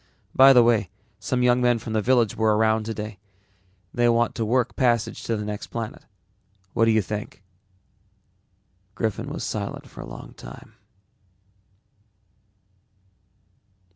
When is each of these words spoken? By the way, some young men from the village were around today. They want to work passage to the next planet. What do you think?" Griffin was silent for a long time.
By 0.33 0.51
the 0.51 0.63
way, 0.63 0.89
some 1.19 1.43
young 1.43 1.61
men 1.61 1.77
from 1.77 1.93
the 1.93 2.01
village 2.01 2.35
were 2.35 2.57
around 2.57 2.87
today. 2.87 3.19
They 3.93 4.09
want 4.09 4.33
to 4.33 4.43
work 4.43 4.75
passage 4.75 5.21
to 5.25 5.37
the 5.37 5.45
next 5.45 5.67
planet. 5.67 6.07
What 6.73 6.85
do 6.85 6.91
you 6.91 7.03
think?" 7.03 7.43
Griffin 8.95 9.29
was 9.29 9.43
silent 9.43 9.87
for 9.87 10.01
a 10.01 10.07
long 10.09 10.33
time. 10.33 10.73